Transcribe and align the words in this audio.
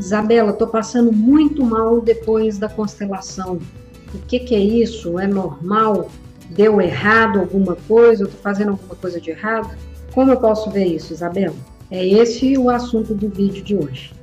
Isabela, 0.00 0.52
estou 0.52 0.66
passando 0.66 1.12
muito 1.12 1.62
mal 1.62 2.00
depois 2.00 2.56
da 2.56 2.70
constelação. 2.70 3.60
O 4.14 4.18
que, 4.26 4.40
que 4.40 4.54
é 4.54 4.58
isso? 4.58 5.18
É 5.18 5.26
normal? 5.26 6.10
Deu 6.48 6.80
errado 6.80 7.38
alguma 7.38 7.76
coisa? 7.76 8.22
Eu 8.22 8.26
estou 8.26 8.40
fazendo 8.40 8.70
alguma 8.70 8.94
coisa 8.94 9.20
de 9.20 9.30
errado? 9.30 9.76
Como 10.14 10.30
eu 10.30 10.38
posso 10.38 10.70
ver 10.70 10.86
isso, 10.86 11.12
Isabela? 11.12 11.54
É 11.90 12.04
esse 12.04 12.56
o 12.56 12.70
assunto 12.70 13.14
do 13.14 13.28
vídeo 13.28 13.62
de 13.62 13.76
hoje. 13.76 14.14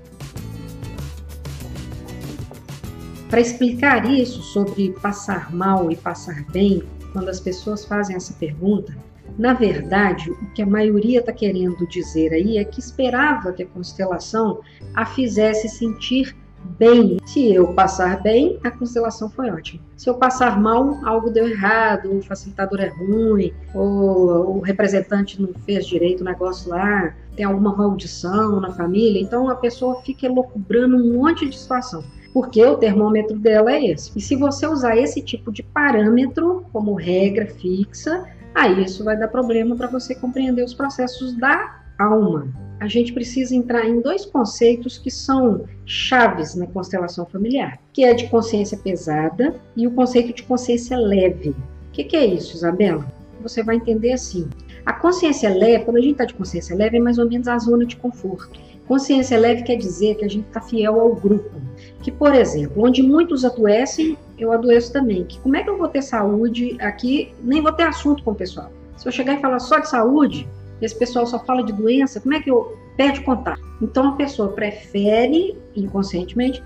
Para 3.30 3.40
explicar 3.40 4.10
isso 4.10 4.42
sobre 4.42 4.94
passar 4.94 5.54
mal 5.54 5.92
e 5.92 5.96
passar 5.96 6.44
bem, 6.46 6.82
quando 7.14 7.30
as 7.30 7.40
pessoas 7.40 7.86
fazem 7.86 8.16
essa 8.16 8.34
pergunta, 8.34 8.98
na 9.38 9.54
verdade, 9.54 10.32
o 10.32 10.52
que 10.54 10.62
a 10.62 10.66
maioria 10.66 11.20
está 11.20 11.32
querendo 11.32 11.88
dizer 11.88 12.34
aí 12.34 12.58
é 12.58 12.64
que 12.64 12.80
esperava 12.80 13.54
que 13.54 13.64
a 13.64 13.68
constelação 13.68 14.60
a 14.96 15.06
fizesse 15.06 15.70
sentir 15.70 16.36
bem. 16.78 17.18
Se 17.26 17.54
eu 17.54 17.74
passar 17.74 18.22
bem, 18.22 18.60
a 18.64 18.72
constelação 18.72 19.30
foi 19.30 19.50
ótima. 19.50 19.82
Se 19.96 20.10
eu 20.10 20.16
passar 20.16 20.60
mal, 20.60 21.00
algo 21.06 21.30
deu 21.30 21.48
errado, 21.48 22.18
o 22.18 22.22
facilitador 22.22 22.82
é 22.82 22.88
ruim, 22.88 23.54
ou 23.74 24.58
o 24.58 24.60
representante 24.60 25.42
não 25.42 25.54
fez 25.66 25.86
direito 25.86 26.22
o 26.22 26.26
negócio 26.26 26.70
lá, 26.70 27.14
tem 27.36 27.46
alguma 27.46 27.76
maldição 27.76 28.60
na 28.60 28.72
família. 28.72 29.22
Então 29.22 29.50
a 29.50 29.56
pessoa 29.56 30.02
fica 30.02 30.26
elocubrando 30.26 30.98
um 30.98 31.14
monte 31.14 31.48
de 31.48 31.58
situação 31.58 32.04
porque 32.34 32.64
o 32.64 32.78
termômetro 32.78 33.40
dela 33.40 33.72
é 33.72 33.84
esse. 33.88 34.12
E 34.16 34.22
se 34.22 34.36
você 34.36 34.68
usar 34.68 34.96
esse 34.96 35.24
tipo 35.24 35.52
de 35.52 35.64
parâmetro 35.64 36.64
como 36.72 36.94
regra 36.94 37.48
fixa, 37.48 38.26
aí 38.58 38.84
isso 38.84 39.04
vai 39.04 39.16
dar 39.16 39.28
problema 39.28 39.76
para 39.76 39.88
você 39.88 40.16
compreender 40.16 40.64
os 40.64 40.74
processos 40.74 41.38
da 41.38 41.80
alma. 42.00 42.48
A 42.80 42.88
gente 42.88 43.14
precisa 43.14 43.56
entrar 43.56 43.88
em 43.88 44.02
dois 44.02 44.26
conceitos 44.26 44.98
que 44.98 45.12
são 45.12 45.66
chaves 45.86 46.56
na 46.56 46.68
constelação 46.68 47.26
familiar, 47.26 47.80
que 47.94 48.04
é 48.04 48.14
de 48.14 48.28
consciência 48.30 48.78
pesada 48.78 49.56
e 49.76 49.88
o 49.88 49.92
conceito 49.92 50.34
de 50.34 50.44
consciência 50.44 50.98
leve. 50.98 51.50
O 51.50 51.92
que, 51.92 52.04
que 52.04 52.16
é 52.16 52.26
isso, 52.26 52.56
Isabela? 52.56 53.06
Você 53.42 53.64
vai 53.64 53.76
entender 53.76 54.14
assim. 54.14 54.48
A 54.86 54.94
consciência 54.94 55.50
leve, 55.50 55.86
quando 55.86 55.98
a 55.98 56.02
gente 56.02 56.14
está 56.14 56.26
de 56.26 56.34
consciência 56.34 56.76
leve, 56.76 56.98
é 56.98 57.00
mais 57.00 57.18
ou 57.18 57.28
menos 57.28 57.48
a 57.48 57.58
zona 57.58 57.86
de 57.86 57.96
conforto. 57.96 58.60
Consciência 58.88 59.38
leve 59.38 59.64
quer 59.64 59.76
dizer 59.76 60.16
que 60.16 60.26
a 60.26 60.30
gente 60.30 60.48
está 60.48 60.62
fiel 60.62 61.00
ao 61.00 61.16
grupo. 61.16 61.60
Que, 62.02 62.12
por 62.12 62.34
exemplo, 62.34 62.84
onde 62.84 63.04
muitos 63.04 63.44
adoecem, 63.44 64.18
eu 64.38 64.52
adoeço 64.52 64.94
também. 64.94 65.24
Que 65.24 65.40
como 65.40 65.56
é 65.56 65.64
que 65.64 65.70
eu 65.70 65.78
vou 65.78 65.88
ter 65.88 66.02
saúde 66.02 66.78
aqui? 66.80 67.34
Nem 67.42 67.62
vou 67.62 67.72
ter 67.72 67.84
assunto 67.84 68.24
com 68.24 68.32
o 68.32 68.36
pessoal. 68.36 68.72
Se 68.98 69.08
eu 69.08 69.12
chegar 69.12 69.36
e 69.36 69.42
falar 69.42 69.60
só 69.60 69.80
de 69.80 69.90
saúde, 69.90 70.48
esse 70.82 70.98
pessoal 70.98 71.26
só 71.26 71.40
fala 71.40 71.64
de 71.64 71.74
doença, 71.74 72.20
como 72.20 72.36
é 72.36 72.42
que 72.42 72.50
eu 72.50 72.78
perco 72.96 73.24
contato? 73.24 73.62
Então 73.82 74.10
a 74.10 74.12
pessoa 74.14 74.50
prefere, 74.50 75.58
inconscientemente, 75.76 76.64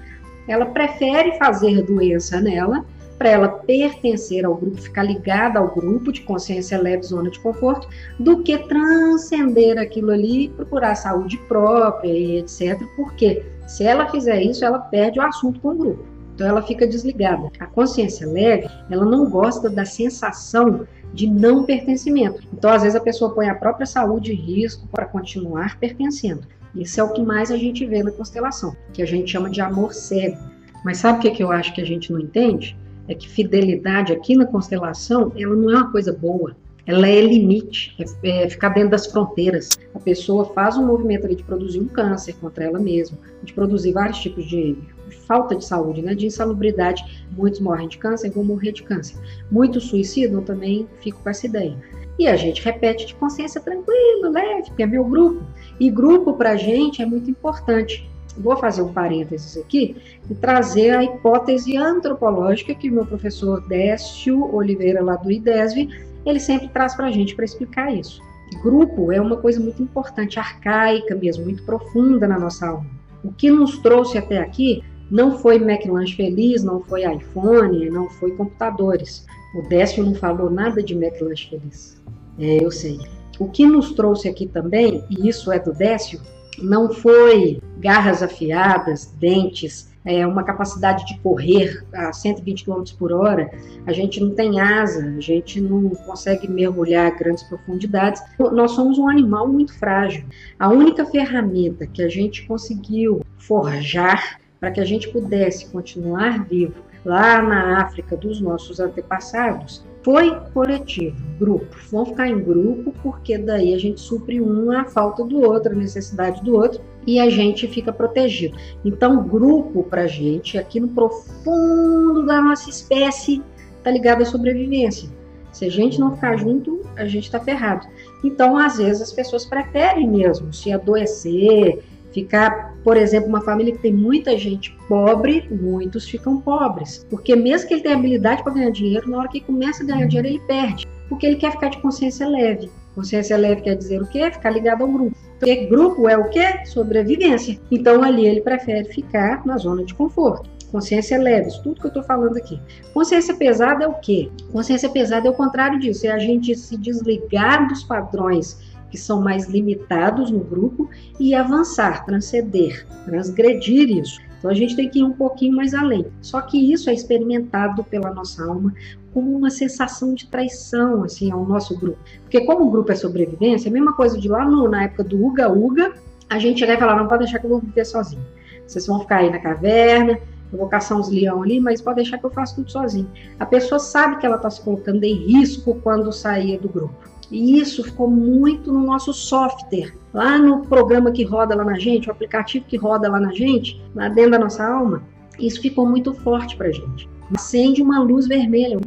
ela 0.48 0.66
prefere 0.66 1.38
fazer 1.38 1.84
doença 1.84 2.42
nela 2.42 2.86
para 3.18 3.30
ela 3.30 3.50
pertencer 3.50 4.44
ao 4.44 4.56
grupo, 4.56 4.82
ficar 4.82 5.04
ligada 5.04 5.60
ao 5.60 5.68
grupo 5.68 6.12
de 6.12 6.22
consciência 6.22 6.82
leve, 6.82 7.04
zona 7.04 7.30
de 7.30 7.40
conforto, 7.40 7.88
do 8.20 8.42
que 8.42 8.58
transcender 8.58 9.78
aquilo 9.78 10.10
ali, 10.10 10.50
procurar 10.50 10.96
saúde 10.96 11.38
própria 11.48 12.12
e 12.12 12.40
etc. 12.40 12.82
Porque 12.96 13.44
se 13.68 13.84
ela 13.84 14.10
fizer 14.10 14.42
isso, 14.42 14.66
ela 14.66 14.80
perde 14.80 15.20
o 15.20 15.22
assunto 15.22 15.60
com 15.60 15.70
o 15.70 15.76
grupo. 15.76 16.04
Então 16.42 16.50
ela 16.50 16.64
fica 16.64 16.88
desligada. 16.88 17.52
A 17.60 17.68
consciência 17.68 18.28
leve, 18.28 18.68
ela 18.90 19.06
não 19.06 19.30
gosta 19.30 19.70
da 19.70 19.86
sensação 19.86 20.88
de 21.14 21.28
não 21.28 21.66
pertencimento. 21.66 22.42
Então, 22.52 22.72
às 22.72 22.82
vezes, 22.82 22.96
a 22.96 23.04
pessoa 23.04 23.36
põe 23.36 23.48
a 23.48 23.54
própria 23.54 23.86
saúde 23.86 24.32
em 24.32 24.36
risco 24.36 24.88
para 24.88 25.06
continuar 25.06 25.78
pertencendo. 25.78 26.48
Isso 26.74 27.00
é 27.00 27.04
o 27.04 27.14
que 27.14 27.22
mais 27.22 27.52
a 27.52 27.58
gente 27.58 27.86
vê 27.86 28.02
na 28.02 28.10
constelação, 28.10 28.76
que 28.92 29.04
a 29.04 29.06
gente 29.06 29.30
chama 29.30 29.52
de 29.52 29.62
amor 29.62 29.94
cego. 29.94 30.40
Mas 30.84 30.98
sabe 30.98 31.20
o 31.20 31.22
que, 31.22 31.30
que 31.30 31.44
eu 31.44 31.52
acho 31.52 31.76
que 31.76 31.82
a 31.82 31.86
gente 31.86 32.12
não 32.12 32.20
entende? 32.20 32.76
é 33.08 33.16
que 33.16 33.28
fidelidade 33.28 34.14
aqui 34.14 34.36
na 34.36 34.46
constelação, 34.46 35.32
ela 35.36 35.56
não 35.56 35.70
é 35.70 35.76
uma 35.76 35.92
coisa 35.92 36.14
boa. 36.14 36.56
Ela 36.86 37.08
é 37.08 37.22
limite, 37.22 37.96
é, 38.24 38.46
é 38.46 38.50
ficar 38.50 38.70
dentro 38.70 38.92
das 38.92 39.06
fronteiras. 39.06 39.70
A 39.94 40.00
pessoa 40.00 40.46
faz 40.54 40.78
um 40.78 40.86
movimento 40.86 41.26
ali 41.26 41.36
de 41.36 41.44
produzir 41.44 41.80
um 41.80 41.88
câncer 41.88 42.34
contra 42.34 42.64
ela 42.64 42.80
mesma, 42.80 43.18
de 43.44 43.54
produzir 43.54 43.92
vários 43.92 44.20
tipos 44.20 44.46
de 44.48 44.78
falta 45.12 45.56
de 45.56 45.66
saúde, 45.66 46.02
né, 46.02 46.16
de 46.16 46.26
insalubridade. 46.26 47.26
Muitos 47.32 47.60
morrem 47.60 47.88
de 47.88 47.98
câncer, 47.98 48.32
vão 48.32 48.44
morrer 48.44 48.72
de 48.72 48.84
câncer. 48.84 49.18
Muitos 49.52 49.86
suicidam 49.86 50.42
também, 50.42 50.88
fico 51.00 51.22
com 51.22 51.30
essa 51.30 51.46
ideia. 51.46 51.78
E 52.20 52.28
a 52.28 52.36
gente 52.36 52.64
repete 52.64 53.06
de 53.08 53.16
consciência 53.16 53.60
tranquila, 53.62 54.30
leve, 54.30 54.68
porque 54.68 54.84
é 54.84 54.86
meu 54.86 55.04
grupo. 55.04 55.44
E 55.80 55.90
grupo 55.90 56.34
para 56.34 56.52
a 56.52 56.56
gente 56.56 57.02
é 57.02 57.06
muito 57.06 57.30
importante. 57.32 58.10
Vou 58.38 58.56
fazer 58.56 58.82
um 58.82 58.94
parênteses 58.94 59.58
aqui 59.58 59.96
e 60.30 60.36
trazer 60.36 60.92
a 60.92 61.04
hipótese 61.04 61.76
antropológica 61.76 62.74
que 62.74 62.90
o 62.90 62.94
meu 62.94 63.06
professor 63.06 63.62
Décio 63.68 64.54
Oliveira, 64.54 65.04
lá 65.04 65.16
do 65.16 65.32
IDESV, 65.32 65.90
ele 66.26 66.40
sempre 66.40 66.68
traz 66.70 66.96
para 66.96 67.08
a 67.08 67.12
gente 67.12 67.36
para 67.36 67.46
explicar 67.46 67.94
isso. 67.94 68.22
Grupo 68.62 69.12
é 69.12 69.20
uma 69.20 69.38
coisa 69.38 69.60
muito 69.60 69.82
importante, 69.82 70.40
arcaica 70.40 71.16
mesmo, 71.16 71.46
muito 71.46 71.64
profunda 71.64 72.28
na 72.28 72.38
nossa 72.38 72.68
alma. 72.68 72.86
O 73.24 73.32
que 73.32 73.50
nos 73.50 73.78
trouxe 73.80 74.18
até 74.18 74.40
aqui 74.40 74.84
não 75.12 75.38
foi 75.38 75.58
McLanche 75.58 76.16
Feliz, 76.16 76.64
não 76.64 76.82
foi 76.82 77.04
iPhone, 77.04 77.90
não 77.90 78.10
foi 78.10 78.32
computadores. 78.32 79.26
O 79.54 79.62
Décio 79.68 80.04
não 80.04 80.16
falou 80.16 80.50
nada 80.50 80.82
de 80.82 80.94
McLanche 80.94 81.50
Feliz. 81.50 82.02
É, 82.40 82.64
eu 82.64 82.72
sei. 82.72 82.98
O 83.38 83.50
que 83.50 83.66
nos 83.66 83.92
trouxe 83.92 84.30
aqui 84.30 84.48
também, 84.48 85.04
e 85.10 85.28
isso 85.28 85.52
é 85.52 85.60
do 85.60 85.74
Décio, 85.74 86.22
não 86.58 86.92
foi 86.94 87.60
garras 87.80 88.24
afiadas, 88.24 89.08
dentes, 89.20 89.92
é, 90.06 90.26
uma 90.26 90.44
capacidade 90.44 91.06
de 91.06 91.20
correr 91.20 91.84
a 91.94 92.12
120 92.12 92.66
km 92.66 92.84
por 92.98 93.12
hora, 93.12 93.52
a 93.86 93.94
gente 93.94 94.20
não 94.20 94.32
tem 94.32 94.60
asa, 94.60 95.06
a 95.06 95.20
gente 95.20 95.60
não 95.62 95.90
consegue 95.90 96.50
mergulhar 96.50 97.16
grandes 97.18 97.44
profundidades. 97.44 98.22
Nós 98.40 98.72
somos 98.72 98.98
um 98.98 99.08
animal 99.08 99.48
muito 99.48 99.78
frágil. 99.78 100.26
A 100.58 100.70
única 100.70 101.06
ferramenta 101.06 101.86
que 101.86 102.02
a 102.02 102.10
gente 102.10 102.46
conseguiu 102.48 103.22
forjar 103.38 104.41
para 104.62 104.70
que 104.70 104.80
a 104.80 104.86
gente 104.86 105.10
pudesse 105.10 105.66
continuar 105.72 106.46
vivo 106.46 106.76
lá 107.04 107.42
na 107.42 107.82
África 107.82 108.16
dos 108.16 108.40
nossos 108.40 108.80
antepassados 108.80 109.84
foi 110.04 110.36
coletivo, 110.54 111.16
grupo. 111.40 111.76
Vamos 111.92 112.10
ficar 112.10 112.28
em 112.28 112.40
grupo 112.40 112.94
porque 113.02 113.38
daí 113.38 113.74
a 113.74 113.80
gente 113.80 114.00
supre 114.00 114.40
um 114.40 114.72
a 114.72 114.86
falta 114.86 115.24
do 115.24 115.42
outro, 115.42 115.72
a 115.72 115.76
necessidade 115.76 116.44
do 116.44 116.56
outro 116.56 116.82
e 117.08 117.20
a 117.20 117.30
gente 117.30 117.68
fica 117.68 117.92
protegido. 117.92 118.56
Então, 118.86 119.24
grupo 119.24 119.84
para 119.84 120.06
gente, 120.06 120.58
aqui 120.58 120.80
no 120.80 120.90
profundo 120.90 122.26
da 122.26 122.40
nossa 122.40 122.70
espécie, 122.70 123.42
tá 123.84 123.90
ligado 123.90 124.22
à 124.22 124.26
sobrevivência. 124.26 125.10
Se 125.52 125.66
a 125.66 125.70
gente 125.70 126.00
não 126.00 126.16
ficar 126.16 126.38
junto, 126.38 126.82
a 126.96 127.06
gente 127.06 127.26
está 127.26 127.40
ferrado. 127.40 127.88
Então, 128.24 128.58
às 128.58 128.78
vezes, 128.78 129.02
as 129.02 129.12
pessoas 129.12 129.46
preferem 129.46 130.08
mesmo 130.08 130.54
se 130.54 130.72
adoecer, 130.72 131.84
Ficar, 132.14 132.76
por 132.84 132.98
exemplo, 132.98 133.30
uma 133.30 133.42
família 133.42 133.74
que 133.74 133.82
tem 133.82 133.94
muita 133.94 134.38
gente 134.38 134.76
pobre, 134.88 135.48
muitos 135.50 136.08
ficam 136.08 136.42
pobres. 136.42 137.06
Porque 137.10 137.36
mesmo 137.36 137.68
que 137.68 137.76
ele 137.76 137.84
tenha 137.84 137.96
habilidade 137.96 138.44
para 138.44 138.54
ganhar 138.54 138.72
dinheiro, 138.72 139.10
na 139.10 139.20
hora 139.20 139.30
que 139.30 139.40
começa 139.40 139.84
a 139.84 139.86
ganhar 139.86 140.08
dinheiro, 140.08 140.28
ele 140.28 140.42
perde. 140.48 140.88
Porque 141.08 141.26
ele 141.26 141.38
quer 141.38 141.52
ficar 141.52 141.70
de 141.70 141.82
consciência 141.82 142.28
leve. 142.28 142.70
Consciência 142.94 143.38
leve 143.38 143.62
quer 143.62 143.76
dizer 143.76 144.02
o 144.02 144.08
quê? 144.08 144.30
Ficar 144.32 144.50
ligado 144.50 144.84
ao 144.84 144.88
grupo. 144.88 145.16
Porque 145.40 145.66
grupo 145.66 146.10
é 146.10 146.18
o 146.18 146.30
quê? 146.30 146.66
Sobrevivência. 146.66 147.60
Então 147.72 148.04
ali 148.04 148.26
ele 148.26 148.42
prefere 148.42 148.86
ficar 148.90 149.46
na 149.46 149.58
zona 149.58 149.84
de 149.84 149.94
conforto. 149.94 150.50
Consciência 150.72 151.18
leve, 151.18 151.50
isso 151.50 151.62
tudo 151.64 151.82
que 151.82 151.86
eu 151.86 151.90
estou 151.90 152.04
falando 152.04 152.38
aqui. 152.38 152.60
Consciência 152.94 153.34
pesada 153.36 153.84
é 153.84 153.88
o 153.88 153.96
quê? 153.96 154.30
Consciência 154.54 154.90
pesada 154.90 155.28
é 155.28 155.32
o 155.32 155.34
contrário 155.34 155.78
disso, 155.80 156.08
é 156.08 156.12
a 156.12 156.18
gente 156.18 156.56
se 156.56 156.78
desligar 156.78 157.68
dos 157.68 157.84
padrões 157.84 158.58
que 158.92 158.98
são 158.98 159.22
mais 159.22 159.48
limitados 159.48 160.30
no 160.30 160.42
grupo, 160.42 160.90
e 161.20 161.34
avançar, 161.34 162.06
transcender, 162.06 162.86
transgredir 163.06 163.90
isso. 163.90 164.20
Então 164.38 164.52
a 164.52 164.54
gente 164.54 164.76
tem 164.76 164.90
que 164.90 165.00
ir 165.00 165.04
um 165.04 165.14
pouquinho 165.14 165.56
mais 165.56 165.74
além. 165.74 166.06
Só 166.20 166.42
que 166.42 166.58
isso 166.74 166.90
é 166.90 166.94
experimentado 166.94 167.84
pela 167.84 168.12
nossa 168.12 168.44
alma 168.44 168.74
como 169.14 169.36
uma 169.36 169.50
sensação 169.50 170.14
de 170.14 170.28
traição 170.28 171.04
assim 171.04 171.32
ao 171.32 171.46
nosso 171.46 171.78
grupo. 171.78 172.00
Porque 172.24 172.42
como 172.42 172.66
o 172.66 172.72
grupo 172.72 172.92
é 172.92 172.96
sobrevivência, 172.96 173.70
a 173.70 173.74
mesma 173.74 173.94
coisa 173.94 174.20
de 174.20 174.28
lá 174.28 174.44
no, 174.44 174.68
na 174.68 174.84
época 174.84 175.04
do 175.04 175.24
Uga 175.24 175.52
Uga, 175.52 175.94
a 176.30 176.40
gente 176.40 176.60
chegar 176.60 176.76
e 176.76 176.98
não 176.98 177.08
pode 177.08 177.24
deixar 177.24 177.40
que 177.40 177.46
eu 177.46 177.52
vou 177.52 177.60
viver 177.60 177.86
sozinho. 177.86 178.26
Vocês 178.66 178.88
vão 178.88 179.02
ficar 179.02 179.18
aí 179.18 179.30
na 179.30 179.38
caverna, 179.38 180.18
eu 180.52 180.58
vou 180.58 180.68
caçar 180.68 180.98
uns 180.98 181.10
leão 181.10 181.44
ali, 181.44 181.60
mas 181.60 181.82
pode 181.82 181.98
deixar 181.98 182.18
que 182.18 182.26
eu 182.26 182.32
faço 182.32 182.56
tudo 182.56 182.72
sozinho. 182.72 183.10
A 183.40 183.46
pessoa 183.46 183.80
sabe 183.80 184.18
que 184.18 184.26
ela 184.26 184.38
está 184.38 184.50
se 184.50 184.62
colocando 184.62 185.04
em 185.04 185.14
risco 185.14 185.76
quando 185.84 186.12
sair 186.12 186.58
do 186.58 186.70
grupo. 186.70 187.11
E 187.32 187.60
isso 187.60 187.84
ficou 187.84 188.10
muito 188.10 188.74
no 188.74 188.86
nosso 188.86 189.14
software, 189.14 189.94
lá 190.14 190.38
no 190.38 190.66
programa 190.66 191.12
que 191.12 191.24
roda 191.24 191.56
lá 191.56 191.64
na 191.64 191.80
gente, 191.80 192.10
o 192.10 192.12
aplicativo 192.12 192.66
que 192.68 192.76
roda 192.76 193.10
lá 193.10 193.20
na 193.20 193.32
gente, 193.32 193.82
lá 193.96 194.10
dentro 194.10 194.32
da 194.32 194.40
nossa 194.40 194.66
alma. 194.66 195.02
Isso 195.40 195.62
ficou 195.62 195.86
muito 195.86 196.14
forte 196.14 196.58
para 196.58 196.72
gente. 196.72 197.10
Acende 197.34 197.82
uma 197.82 198.00
luz 198.00 198.28
vermelha. 198.28 198.78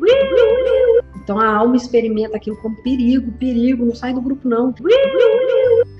Então 1.17 1.41
a 1.41 1.49
alma 1.56 1.76
experimenta 1.76 2.37
aquilo 2.37 2.56
como 2.58 2.76
perigo, 2.82 3.32
perigo, 3.32 3.87
não 3.87 3.94
sai 3.94 4.12
do 4.12 4.20
grupo 4.20 4.46
não. 4.46 4.75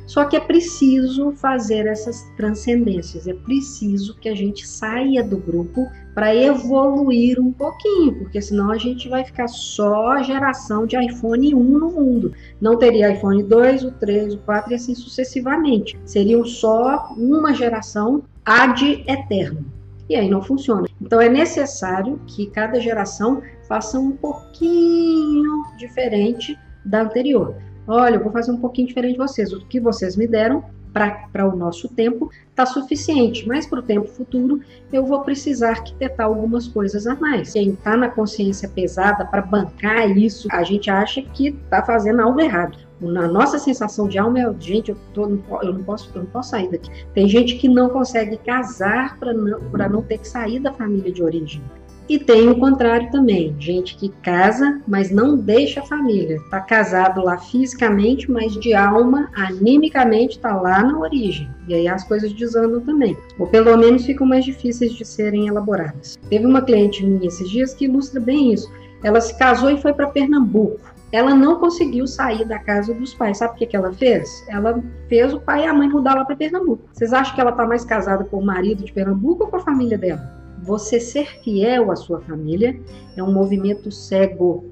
Só 0.07 0.27
que 0.27 0.37
é 0.37 0.41
preciso 0.41 1.33
fazer 1.33 1.87
essas 1.87 2.23
transcendências, 2.37 3.27
é 3.27 3.33
preciso 3.33 4.15
que 4.17 4.29
a 4.29 4.35
gente 4.35 4.69
saia 4.69 5.25
do 5.25 5.39
grupo 5.39 5.89
para 6.15 6.35
evoluir 6.35 7.41
um 7.41 7.53
pouquinho, 7.53 8.15
porque 8.15 8.41
senão 8.41 8.71
a 8.71 8.79
gente 8.79 9.09
vai 9.09 9.25
ficar 9.25 9.49
só 9.49 10.23
geração 10.23 10.87
de 10.87 10.97
iPhone 10.97 11.55
1 11.55 11.63
no 11.63 11.91
mundo. 11.91 12.33
Não 12.61 12.79
teria 12.79 13.11
iPhone 13.11 13.43
2, 13.43 13.85
o 13.85 13.91
3, 13.91 14.35
o 14.35 14.39
4 14.39 14.73
e 14.73 14.75
assim 14.77 14.95
sucessivamente. 14.95 15.99
Seriam 16.05 16.45
só 16.45 17.13
uma 17.17 17.53
geração 17.53 18.23
ad 18.45 19.05
eterno. 19.09 19.65
E 20.09 20.15
aí 20.15 20.29
não 20.29 20.43
funciona. 20.43 20.87
Então 21.01 21.21
é 21.21 21.29
necessário 21.29 22.21
que 22.27 22.47
cada 22.47 22.79
geração 22.79 23.43
faça 23.67 23.99
um 23.99 24.13
pouquinho 24.13 25.65
diferente 25.79 26.57
da 26.85 27.03
anterior. 27.03 27.57
Olha, 27.87 28.17
eu 28.17 28.23
vou 28.23 28.33
fazer 28.33 28.51
um 28.51 28.57
pouquinho 28.57 28.89
diferente 28.89 29.13
de 29.13 29.19
vocês. 29.19 29.53
O 29.53 29.65
que 29.67 29.79
vocês 29.79 30.17
me 30.17 30.27
deram 30.27 30.65
para 30.95 31.49
o 31.49 31.57
nosso 31.57 31.89
tempo 31.89 32.31
está 32.49 32.65
suficiente, 32.65 33.47
mas 33.49 33.67
para 33.67 33.81
o 33.81 33.83
tempo 33.83 34.07
futuro 34.07 34.61
eu 34.93 35.05
vou 35.05 35.23
precisar 35.23 35.71
arquitetar 35.71 36.27
algumas 36.27 36.69
coisas 36.69 37.07
a 37.07 37.17
mais. 37.17 37.53
Quem 37.53 37.71
está 37.71 37.97
na 37.97 38.09
consciência 38.09 38.69
pesada 38.69 39.25
para 39.25 39.43
bancar 39.43 40.17
isso, 40.17 40.47
a 40.53 40.63
gente 40.63 40.89
acha 40.89 41.21
que 41.21 41.49
está 41.49 41.83
fazendo 41.83 42.21
algo 42.21 42.41
errado. 42.41 42.79
Na 43.01 43.27
nossa 43.27 43.59
sensação 43.59 44.07
de 44.07 44.19
alma 44.19 44.39
é, 44.39 44.55
gente, 44.61 44.91
eu, 44.91 44.97
tô, 45.13 45.25
eu, 45.63 45.75
não 45.75 45.83
posso, 45.83 46.11
eu 46.15 46.23
não 46.23 46.31
posso 46.31 46.51
sair 46.51 46.71
daqui. 46.71 46.89
Tem 47.13 47.29
gente 47.29 47.57
que 47.57 47.69
não 47.69 47.91
consegue 47.91 48.37
casar 48.39 49.19
para 49.19 49.35
não, 49.35 49.59
não 49.91 50.03
ter 50.03 50.19
que 50.19 50.29
sair 50.29 50.61
da 50.61 50.73
família 50.73 51.13
de 51.13 51.23
origem. 51.23 51.61
E 52.07 52.19
tem 52.19 52.51
o 52.51 52.59
contrário 52.59 53.11
também, 53.11 53.57
gente 53.59 53.97
que 53.97 54.11
casa, 54.23 54.81
mas 54.87 55.11
não 55.11 55.39
deixa 55.39 55.81
a 55.81 55.87
família. 55.87 56.37
Está 56.37 56.61
casado 56.61 57.25
lá 57.25 57.39
fisicamente, 57.39 58.31
mas 58.31 58.53
de 58.53 58.75
alma, 58.75 59.31
animicamente, 59.35 60.37
está 60.37 60.55
lá 60.55 60.83
na 60.85 60.99
origem. 60.99 61.49
E 61.67 61.75
aí 61.75 61.89
as 61.89 62.05
coisas 62.05 62.31
desandam 62.35 62.83
também. 62.83 63.17
Ou 63.39 63.47
pelo 63.47 63.75
menos 63.79 64.05
ficam 64.05 64.27
mais 64.27 64.45
difíceis 64.45 64.93
de 64.93 65.05
serem 65.05 65.49
elaboradas. 65.49 66.19
Teve 66.29 66.45
uma 66.45 66.61
cliente 66.61 67.05
minha 67.07 67.27
esses 67.27 67.49
dias 67.49 67.73
que 67.73 67.87
ilustra 67.87 68.21
bem 68.21 68.53
isso. 68.53 68.71
Ela 69.03 69.21
se 69.21 69.39
casou 69.39 69.71
e 69.71 69.81
foi 69.81 69.95
para 69.95 70.09
Pernambuco. 70.09 70.81
Ela 71.11 71.35
não 71.35 71.61
conseguiu 71.61 72.07
sair 72.07 72.45
da 72.45 72.59
casa 72.59 72.93
dos 72.93 73.15
pais. 73.15 73.39
Sabe 73.39 73.55
o 73.55 73.57
que, 73.57 73.67
que 73.67 73.77
ela 73.77 73.93
fez? 73.93 74.45
Ela 74.49 74.83
fez 75.09 75.33
o 75.33 75.41
pai 75.41 75.65
e 75.65 75.67
a 75.67 75.73
mãe 75.73 75.89
mudar 75.89 76.15
lá 76.15 76.25
para 76.25 76.37
Pernambuco. 76.37 76.83
Vocês 76.93 77.13
acham 77.13 77.35
que 77.35 77.41
ela 77.41 77.51
está 77.51 77.65
mais 77.65 77.85
casada 77.85 78.25
com 78.25 78.39
o 78.39 78.45
marido 78.45 78.85
de 78.85 78.93
Pernambuco 78.93 79.45
ou 79.45 79.51
com 79.51 79.57
a 79.57 79.61
família 79.61 79.97
dela? 79.97 80.34
Você 80.65 80.99
ser 80.99 81.27
fiel 81.43 81.91
à 81.91 81.97
sua 81.97 82.23
família 82.23 82.81
é 83.15 83.23
um 83.23 83.31
movimento 83.31 83.93
cego. 83.93 84.65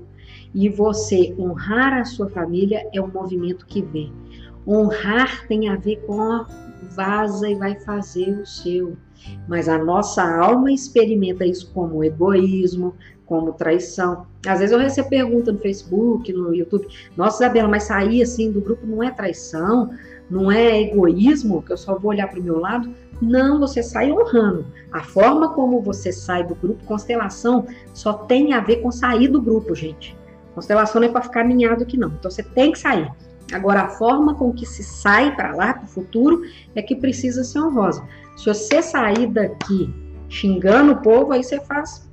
E 0.55 0.67
você 0.71 1.35
honrar 1.39 1.93
a 1.93 2.05
sua 2.07 2.31
família 2.31 2.89
é 2.95 3.01
um 3.01 3.09
movimento 3.09 3.67
que 3.67 3.83
vê. 3.83 4.09
Honrar 4.67 5.47
tem 5.47 5.69
a 5.69 5.77
ver 5.77 5.97
com 6.07 6.21
a 6.23 6.47
vaza 6.95 7.49
e 7.51 7.55
vai 7.55 7.79
fazer 7.81 8.41
o 8.41 8.47
seu. 8.47 8.97
Mas 9.47 9.69
a 9.69 9.77
nossa 9.77 10.23
alma 10.23 10.73
experimenta 10.73 11.45
isso 11.45 11.71
como 11.75 12.03
egoísmo, 12.03 12.95
como 13.27 13.53
traição. 13.53 14.27
Às 14.47 14.61
vezes 14.61 14.73
eu 14.73 14.79
recebo 14.79 15.11
pergunta 15.11 15.53
no 15.53 15.59
Facebook, 15.59 16.33
no 16.33 16.55
YouTube, 16.55 16.87
nossa 17.17 17.45
Isabela, 17.45 17.69
mas 17.69 17.85
sair 17.85 18.23
assim 18.23 18.51
do 18.51 18.63
grupo 18.63 18.87
não 18.87 19.03
é 19.03 19.11
traição, 19.11 19.91
não 20.31 20.51
é 20.51 20.81
egoísmo, 20.81 21.63
que 21.63 21.73
eu 21.73 21.77
só 21.77 21.99
vou 21.99 22.13
olhar 22.13 22.29
para 22.29 22.41
o 22.41 22.43
meu 22.43 22.59
lado. 22.59 22.91
Não, 23.23 23.61
você 23.61 23.85
sai 23.85 24.11
honrando. 24.11 24.67
A 24.91 25.01
forma 25.05 25.55
como 25.55 25.81
você 25.81 26.13
sai 26.13 26.43
do 26.43 26.57
grupo, 26.57 26.85
constelação, 26.85 27.65
só 27.95 28.13
tem 28.13 28.53
a 28.53 28.59
ver 28.59 28.83
com 28.83 28.91
sair 28.91 29.29
do 29.29 29.41
grupo, 29.41 29.77
gente. 29.77 30.17
Constelação 30.57 31.01
não 31.01 31.07
é 31.07 31.11
para 31.13 31.23
ficar 31.23 31.43
alinhado 31.43 31.85
aqui, 31.85 31.97
não. 31.97 32.09
Então 32.09 32.29
você 32.29 32.43
tem 32.43 32.73
que 32.73 32.81
sair. 32.81 33.09
Agora, 33.53 33.83
a 33.83 33.89
forma 33.91 34.35
com 34.35 34.53
que 34.53 34.67
se 34.67 34.83
sai 34.83 35.37
para 35.37 35.55
lá, 35.55 35.75
para 35.75 35.85
o 35.85 35.87
futuro, 35.87 36.43
é 36.75 36.83
que 36.83 36.97
precisa 36.97 37.45
ser 37.45 37.61
honrosa. 37.61 38.05
Se 38.37 38.47
você 38.47 38.83
sair 38.83 39.29
daqui 39.29 39.95
xingando 40.29 40.93
o 40.93 40.97
povo, 40.97 41.33
aí 41.33 41.45
você 41.45 41.61
faz 41.61 42.11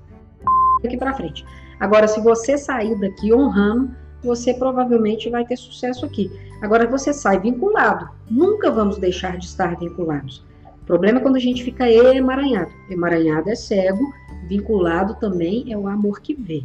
daqui 0.83 0.95
para 0.95 1.15
frente. 1.15 1.43
Agora, 1.79 2.07
se 2.07 2.21
você 2.21 2.55
sair 2.55 2.99
daqui 2.99 3.33
honrando, 3.33 3.89
você 4.23 4.53
provavelmente 4.53 5.27
vai 5.27 5.43
ter 5.43 5.57
sucesso 5.57 6.05
aqui. 6.05 6.31
Agora, 6.61 6.85
você 6.85 7.11
sai 7.11 7.39
vinculado. 7.39 8.09
Nunca 8.29 8.69
vamos 8.69 8.99
deixar 8.99 9.37
de 9.37 9.45
estar 9.45 9.75
vinculados 9.75 10.47
problema 10.89 11.19
é 11.19 11.21
quando 11.21 11.35
a 11.35 11.39
gente 11.39 11.63
fica 11.63 11.87
emaranhado. 11.87 12.71
Emaranhado 12.89 13.47
é 13.47 13.55
cego, 13.55 14.11
vinculado 14.47 15.13
também 15.19 15.71
é 15.71 15.77
o 15.77 15.87
amor 15.87 16.19
que 16.19 16.33
vê. 16.33 16.63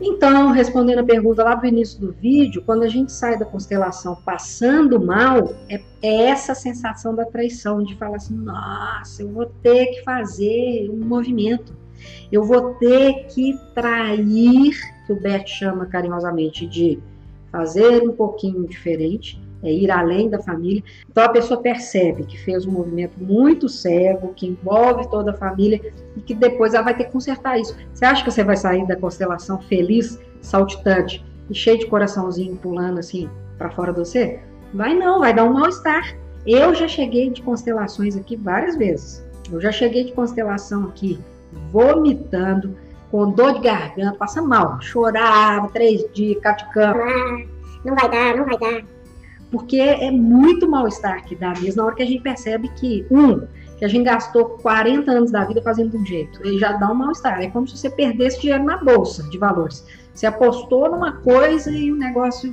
Então, 0.00 0.52
respondendo 0.52 1.00
a 1.00 1.04
pergunta 1.04 1.42
lá 1.42 1.56
do 1.56 1.66
início 1.66 2.00
do 2.00 2.12
vídeo, 2.12 2.62
quando 2.64 2.84
a 2.84 2.88
gente 2.88 3.10
sai 3.10 3.36
da 3.36 3.44
constelação 3.44 4.16
passando 4.24 5.04
mal, 5.04 5.56
é, 5.68 5.80
é 6.00 6.26
essa 6.26 6.54
sensação 6.54 7.16
da 7.16 7.24
traição, 7.24 7.82
de 7.82 7.96
falar 7.96 8.16
assim: 8.16 8.36
nossa, 8.36 9.22
eu 9.22 9.28
vou 9.32 9.46
ter 9.46 9.86
que 9.86 10.04
fazer 10.04 10.88
um 10.88 11.04
movimento, 11.04 11.76
eu 12.30 12.44
vou 12.44 12.74
ter 12.74 13.26
que 13.26 13.58
trair, 13.74 14.72
que 15.04 15.12
o 15.12 15.20
Bert 15.20 15.48
chama 15.48 15.86
carinhosamente 15.86 16.64
de 16.64 17.00
fazer 17.50 18.08
um 18.08 18.12
pouquinho 18.12 18.64
diferente, 18.68 19.40
é 19.64 19.72
ir 19.72 19.90
além 19.90 20.28
da 20.28 20.38
família. 20.40 20.82
Então 21.10 21.24
a 21.24 21.28
pessoa 21.28 21.60
percebe 21.60 22.24
que 22.24 22.38
fez 22.38 22.66
um 22.66 22.72
movimento 22.72 23.14
muito 23.18 23.68
cego, 23.68 24.34
que 24.34 24.46
envolve 24.46 25.08
toda 25.10 25.30
a 25.30 25.34
família 25.34 25.80
e 26.16 26.20
que 26.20 26.34
depois 26.34 26.74
ela 26.74 26.84
vai 26.84 26.96
ter 26.96 27.04
que 27.04 27.12
consertar 27.12 27.58
isso. 27.58 27.76
Você 27.92 28.04
acha 28.04 28.22
que 28.22 28.30
você 28.30 28.44
vai 28.44 28.56
sair 28.56 28.86
da 28.86 28.96
constelação 28.96 29.60
feliz, 29.62 30.20
saltitante 30.40 31.24
e 31.50 31.54
cheio 31.54 31.78
de 31.78 31.86
coraçãozinho 31.86 32.56
pulando 32.56 32.98
assim 32.98 33.28
para 33.58 33.70
fora 33.70 33.92
de 33.92 33.98
você? 33.98 34.40
Vai 34.72 34.94
não, 34.94 35.20
vai 35.20 35.32
dar 35.32 35.44
um 35.44 35.52
mal-estar. 35.52 36.16
Eu 36.46 36.74
já 36.74 36.86
cheguei 36.86 37.30
de 37.30 37.40
constelações 37.42 38.16
aqui 38.16 38.36
várias 38.36 38.76
vezes. 38.76 39.24
Eu 39.50 39.60
já 39.60 39.72
cheguei 39.72 40.04
de 40.04 40.12
constelação 40.12 40.84
aqui 40.84 41.18
vomitando, 41.70 42.76
com 43.10 43.30
dor 43.30 43.54
de 43.54 43.60
garganta, 43.60 44.18
passa 44.18 44.42
mal, 44.42 44.80
chorava 44.80 45.68
três 45.68 46.04
dias, 46.12 46.40
caticando. 46.42 46.98
Ah, 46.98 47.44
não 47.84 47.94
vai 47.94 48.10
dar, 48.10 48.36
não 48.36 48.44
vai 48.44 48.58
dar 48.58 48.84
porque 49.54 49.78
é 49.78 50.10
muito 50.10 50.68
mal-estar 50.68 51.24
que 51.24 51.36
dá 51.36 51.54
mesmo 51.60 51.76
na 51.76 51.84
hora 51.84 51.94
que 51.94 52.02
a 52.02 52.06
gente 52.06 52.20
percebe 52.24 52.68
que, 52.70 53.06
um, 53.08 53.46
que 53.78 53.84
a 53.84 53.88
gente 53.88 54.04
gastou 54.04 54.46
40 54.58 55.12
anos 55.12 55.30
da 55.30 55.44
vida 55.44 55.62
fazendo 55.62 55.96
um 55.96 56.04
jeito, 56.04 56.40
ele 56.44 56.58
já 56.58 56.72
dá 56.72 56.90
um 56.90 56.94
mal-estar. 56.94 57.40
É 57.40 57.48
como 57.48 57.68
se 57.68 57.78
você 57.78 57.88
perdesse 57.88 58.40
dinheiro 58.40 58.64
na 58.64 58.78
bolsa 58.78 59.22
de 59.30 59.38
valores. 59.38 59.86
Você 60.12 60.26
apostou 60.26 60.90
numa 60.90 61.12
coisa 61.18 61.70
e 61.70 61.92
o 61.92 61.94
negócio. 61.94 62.52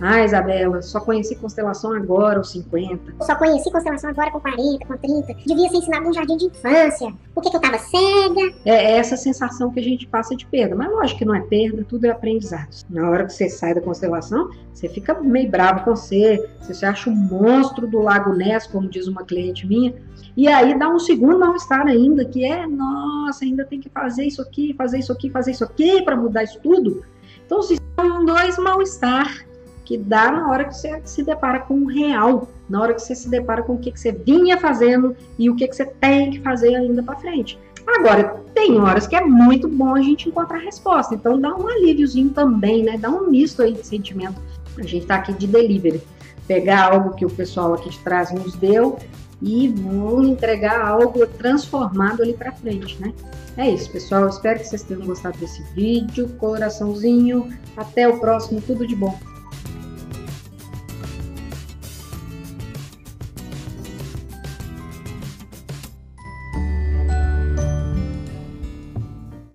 Ah, 0.00 0.22
Isabela, 0.22 0.82
só 0.82 1.00
conheci 1.00 1.34
constelação 1.36 1.92
agora 1.92 2.38
aos 2.38 2.50
50. 2.50 3.24
Só 3.24 3.34
conheci 3.34 3.70
constelação 3.70 4.10
agora 4.10 4.30
com 4.30 4.40
40, 4.40 4.86
com 4.86 4.96
30. 4.96 5.34
Devia 5.46 5.68
ser 5.70 5.76
ensinado 5.76 6.04
no 6.04 6.12
jardim 6.12 6.36
de 6.36 6.46
infância. 6.46 7.12
Por 7.34 7.42
que, 7.42 7.50
que 7.50 7.56
eu 7.56 7.60
tava 7.60 7.78
cega? 7.78 8.54
É, 8.64 8.74
é 8.74 8.98
essa 8.98 9.16
sensação 9.16 9.70
que 9.70 9.80
a 9.80 9.82
gente 9.82 10.06
passa 10.06 10.36
de 10.36 10.44
perda. 10.46 10.76
Mas 10.76 10.90
lógico 10.90 11.18
que 11.18 11.24
não 11.24 11.34
é 11.34 11.40
perda, 11.40 11.84
tudo 11.88 12.04
é 12.04 12.10
aprendizado. 12.10 12.68
Na 12.90 13.08
hora 13.08 13.24
que 13.24 13.32
você 13.32 13.48
sai 13.48 13.74
da 13.74 13.80
constelação, 13.80 14.50
você 14.72 14.88
fica 14.88 15.14
meio 15.20 15.50
bravo 15.50 15.84
com 15.84 15.96
você. 15.96 16.46
Você 16.60 16.74
se 16.74 16.84
acha 16.84 17.08
um 17.08 17.14
monstro 17.14 17.86
do 17.86 18.00
Lago 18.00 18.34
Ness, 18.34 18.66
como 18.66 18.88
diz 18.88 19.08
uma 19.08 19.24
cliente 19.24 19.66
minha. 19.66 19.94
E 20.36 20.46
aí 20.48 20.78
dá 20.78 20.88
um 20.88 20.98
segundo 20.98 21.38
mal-estar 21.38 21.86
ainda, 21.86 22.22
que 22.22 22.44
é, 22.44 22.66
nossa, 22.66 23.46
ainda 23.46 23.64
tem 23.64 23.80
que 23.80 23.88
fazer 23.88 24.24
isso 24.24 24.42
aqui, 24.42 24.74
fazer 24.74 24.98
isso 24.98 25.10
aqui, 25.10 25.30
fazer 25.30 25.52
isso 25.52 25.64
aqui 25.64 26.02
para 26.02 26.14
mudar 26.14 26.42
isso 26.42 26.60
tudo. 26.62 27.02
Então, 27.46 27.62
se 27.62 27.76
são 27.98 28.24
dois 28.24 28.58
mal-estar 28.58 29.45
que 29.86 29.96
dá 29.96 30.32
na 30.32 30.50
hora 30.50 30.64
que 30.64 30.74
você 30.74 31.00
se 31.04 31.22
depara 31.22 31.60
com 31.60 31.74
o 31.74 31.86
real, 31.86 32.48
na 32.68 32.82
hora 32.82 32.92
que 32.92 33.00
você 33.00 33.14
se 33.14 33.30
depara 33.30 33.62
com 33.62 33.74
o 33.74 33.78
que, 33.78 33.92
que 33.92 34.00
você 34.00 34.10
vinha 34.10 34.58
fazendo 34.58 35.16
e 35.38 35.48
o 35.48 35.54
que, 35.54 35.66
que 35.68 35.76
você 35.76 35.86
tem 35.86 36.32
que 36.32 36.40
fazer 36.40 36.74
ainda 36.74 37.02
para 37.04 37.16
frente. 37.16 37.56
Agora, 37.86 38.42
tem 38.52 38.80
horas 38.80 39.06
que 39.06 39.14
é 39.14 39.20
muito 39.20 39.68
bom 39.68 39.94
a 39.94 40.02
gente 40.02 40.28
encontrar 40.28 40.58
resposta, 40.58 41.14
então 41.14 41.40
dá 41.40 41.54
um 41.54 41.68
alíviozinho 41.68 42.30
também, 42.30 42.82
né? 42.82 42.98
Dá 42.98 43.08
um 43.08 43.30
misto 43.30 43.62
aí 43.62 43.74
de 43.74 43.86
sentimento. 43.86 44.34
A 44.76 44.82
gente 44.82 45.06
tá 45.06 45.14
aqui 45.14 45.32
de 45.32 45.46
delivery. 45.46 46.02
Pegar 46.48 46.92
algo 46.92 47.14
que 47.14 47.24
o 47.24 47.30
pessoal 47.30 47.74
aqui 47.74 47.88
de 47.88 47.98
trás 48.00 48.32
nos 48.32 48.56
deu 48.56 48.98
e 49.40 49.68
vou 49.68 50.24
entregar 50.24 50.80
algo 50.80 51.24
transformado 51.26 52.22
ali 52.22 52.34
para 52.34 52.50
frente, 52.52 53.00
né? 53.00 53.12
É 53.56 53.70
isso, 53.70 53.90
pessoal. 53.90 54.28
Espero 54.28 54.58
que 54.58 54.66
vocês 54.66 54.82
tenham 54.82 55.06
gostado 55.06 55.38
desse 55.38 55.62
vídeo. 55.74 56.28
Coraçãozinho. 56.38 57.48
Até 57.76 58.08
o 58.08 58.18
próximo. 58.18 58.60
Tudo 58.60 58.86
de 58.86 58.94
bom. 58.94 59.16